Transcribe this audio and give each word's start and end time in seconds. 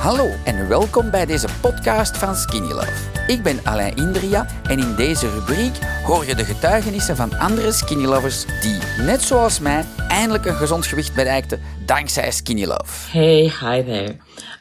Hallo 0.00 0.30
en 0.44 0.68
welkom 0.68 1.10
bij 1.10 1.26
deze 1.26 1.48
podcast 1.60 2.16
van 2.16 2.34
Skinny 2.34 2.72
Love. 2.72 2.92
Ik 3.26 3.42
ben 3.42 3.60
Alain 3.64 3.96
Indria 3.96 4.46
en 4.62 4.78
in 4.78 4.94
deze 4.94 5.30
rubriek 5.30 5.76
hoor 6.04 6.26
je 6.26 6.34
de 6.34 6.44
getuigenissen 6.44 7.16
van 7.16 7.38
andere 7.38 7.72
Skinny 7.72 8.04
Lovers 8.04 8.44
die, 8.62 8.78
net 9.04 9.22
zoals 9.22 9.58
mij, 9.58 9.84
eindelijk 10.08 10.44
een 10.44 10.54
gezond 10.54 10.86
gewicht 10.86 11.14
bereikten 11.14 11.60
dankzij 11.86 12.30
Skinny 12.30 12.64
Love. 12.64 13.18
Hey, 13.18 13.42
hi 13.42 13.84
there. 13.84 14.16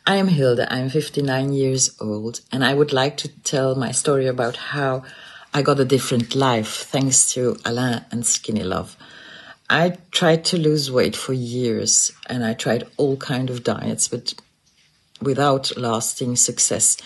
I 0.09 0.19
am 0.19 0.27
Hilde. 0.27 0.61
I'm 0.61 0.89
59 0.89 1.53
years 1.53 1.93
old 1.97 2.41
and 2.49 2.63
I 2.63 2.73
would 2.73 2.91
like 2.91 3.15
to 3.15 3.29
tell 3.41 3.75
my 3.75 3.91
story 3.91 4.27
about 4.27 4.57
how 4.57 5.03
I 5.57 5.61
got 5.61 5.79
a 5.79 5.85
different 5.85 6.33
life 6.33 6.85
thanks 6.89 7.33
to 7.33 7.55
Alain 7.61 8.05
and 8.09 8.25
Skinny 8.25 8.63
Love. 8.63 8.89
I 9.69 9.95
tried 10.09 10.43
to 10.43 10.57
lose 10.57 10.91
weight 10.91 11.15
for 11.15 11.33
years 11.33 12.11
and 12.25 12.43
I 12.43 12.55
tried 12.55 12.87
all 12.97 13.15
kind 13.17 13.49
of 13.49 13.63
diets, 13.63 14.09
but 14.09 14.33
without 15.21 15.75
lasting 15.77 16.35
success. 16.35 16.97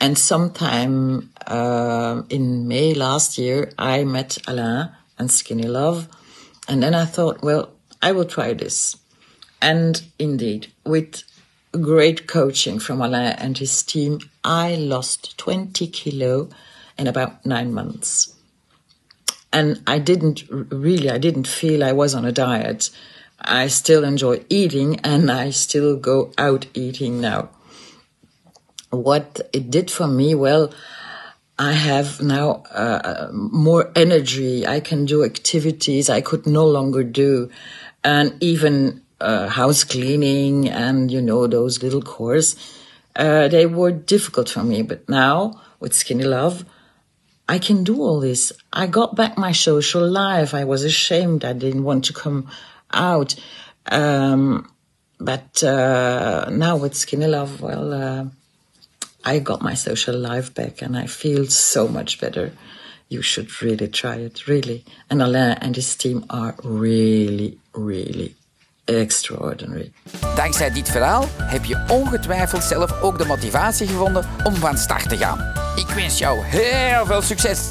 And 0.00 0.18
sometime 0.18 1.30
uh, 1.46 2.22
in 2.28 2.68
May 2.68 2.94
last 2.94 3.38
year, 3.38 3.72
I 3.78 4.04
met 4.04 4.38
Alain 4.46 4.90
and 5.18 5.30
Skinny 5.30 5.66
Love. 5.66 6.08
And 6.68 6.82
then 6.82 6.94
I 6.94 7.04
thought, 7.04 7.42
well, 7.42 7.70
I 8.02 8.12
will 8.12 8.26
try 8.26 8.52
this. 8.52 8.96
And 9.62 10.02
indeed, 10.18 10.72
with 10.84 11.22
great 11.72 12.26
coaching 12.26 12.78
from 12.78 13.00
Alain 13.00 13.34
and 13.38 13.56
his 13.56 13.82
team, 13.82 14.20
I 14.44 14.74
lost 14.74 15.38
20 15.38 15.86
kilo 15.88 16.48
in 16.98 17.06
about 17.06 17.44
nine 17.44 17.72
months. 17.72 18.34
And 19.52 19.80
I 19.86 19.98
didn't 19.98 20.44
really, 20.50 21.10
I 21.10 21.18
didn't 21.18 21.46
feel 21.46 21.82
I 21.82 21.92
was 21.92 22.14
on 22.14 22.24
a 22.24 22.32
diet. 22.32 22.90
I 23.40 23.68
still 23.68 24.04
enjoy 24.04 24.44
eating 24.48 25.00
and 25.00 25.30
I 25.30 25.50
still 25.50 25.96
go 25.96 26.32
out 26.38 26.66
eating 26.74 27.20
now. 27.20 27.50
What 28.90 29.40
it 29.52 29.70
did 29.70 29.90
for 29.90 30.06
me, 30.06 30.34
well, 30.34 30.72
I 31.58 31.72
have 31.72 32.20
now 32.20 32.64
uh, 32.70 33.28
more 33.32 33.90
energy. 33.96 34.66
I 34.66 34.80
can 34.80 35.04
do 35.06 35.24
activities 35.24 36.10
I 36.10 36.20
could 36.20 36.46
no 36.46 36.66
longer 36.66 37.02
do. 37.02 37.50
And 38.04 38.34
even 38.40 39.02
uh, 39.20 39.48
house 39.48 39.84
cleaning 39.84 40.68
and, 40.68 41.10
you 41.10 41.22
know, 41.22 41.46
those 41.46 41.82
little 41.82 42.02
chores, 42.02 42.56
uh, 43.16 43.48
they 43.48 43.66
were 43.66 43.90
difficult 43.90 44.48
for 44.48 44.62
me. 44.62 44.82
But 44.82 45.08
now 45.08 45.60
with 45.80 45.94
Skinny 45.94 46.24
Love, 46.24 46.64
I 47.48 47.58
can 47.58 47.84
do 47.84 48.02
all 48.02 48.20
this. 48.20 48.52
I 48.72 48.86
got 48.86 49.14
back 49.14 49.38
my 49.38 49.52
social 49.52 50.06
life. 50.06 50.52
I 50.52 50.64
was 50.64 50.84
ashamed. 50.84 51.44
I 51.44 51.52
didn't 51.52 51.84
want 51.84 52.04
to 52.06 52.12
come 52.12 52.50
out. 52.92 53.34
Um, 53.90 54.70
but 55.18 55.62
uh, 55.62 56.48
now 56.50 56.76
with 56.76 56.94
Skinny 56.94 57.26
Love, 57.26 57.60
well, 57.60 57.92
uh, 57.92 58.24
I 59.24 59.38
got 59.38 59.62
my 59.62 59.74
social 59.74 60.16
life 60.18 60.54
back 60.54 60.82
and 60.82 60.96
I 60.96 61.06
feel 61.06 61.46
so 61.46 61.88
much 61.88 62.20
better. 62.20 62.52
You 63.08 63.22
should 63.22 63.62
really 63.62 63.88
try 63.88 64.16
it, 64.16 64.46
really. 64.46 64.84
And 65.10 65.22
Alain 65.22 65.56
and 65.60 65.76
his 65.76 65.96
team 65.96 66.24
are 66.28 66.54
really, 66.62 67.58
really 67.72 68.34
extraordinary. 68.84 69.92
Dankzij 70.34 70.70
dit 70.70 70.90
verhaal 70.90 71.24
heb 71.36 71.64
je 71.64 71.84
ongetwijfeld 71.88 72.62
zelf 72.62 73.02
ook 73.02 73.18
de 73.18 73.24
motivatie 73.24 73.86
gevonden 73.86 74.28
om 74.44 74.54
van 74.54 74.78
start 74.78 75.08
te 75.08 75.16
gaan. 75.16 75.38
Ik 75.76 75.88
wens 75.88 76.18
jou 76.18 76.44
heel 76.44 77.06
veel 77.06 77.22
succes! 77.22 77.68